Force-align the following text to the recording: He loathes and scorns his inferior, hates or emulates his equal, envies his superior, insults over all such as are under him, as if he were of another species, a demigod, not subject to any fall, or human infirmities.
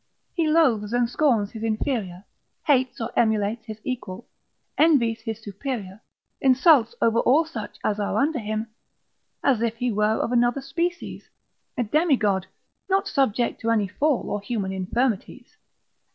He 0.33 0.47
loathes 0.47 0.93
and 0.93 1.07
scorns 1.07 1.51
his 1.51 1.61
inferior, 1.61 2.23
hates 2.65 2.99
or 2.99 3.11
emulates 3.15 3.65
his 3.67 3.79
equal, 3.83 4.25
envies 4.75 5.21
his 5.21 5.39
superior, 5.39 6.01
insults 6.39 6.95
over 7.03 7.19
all 7.19 7.45
such 7.45 7.77
as 7.83 7.99
are 7.99 8.17
under 8.17 8.39
him, 8.39 8.71
as 9.43 9.61
if 9.61 9.75
he 9.77 9.91
were 9.91 10.15
of 10.17 10.31
another 10.31 10.61
species, 10.63 11.29
a 11.77 11.83
demigod, 11.83 12.47
not 12.89 13.07
subject 13.07 13.61
to 13.61 13.69
any 13.69 13.87
fall, 13.87 14.27
or 14.31 14.41
human 14.41 14.71
infirmities. 14.71 15.55